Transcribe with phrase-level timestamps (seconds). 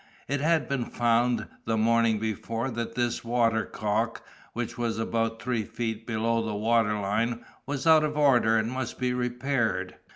[0.27, 6.07] It had been found the morning before that this watercock, which was about three feet
[6.07, 9.97] below the water line, was out of order, and must be repaired.